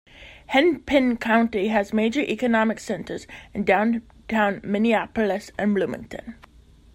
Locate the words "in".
3.53-3.63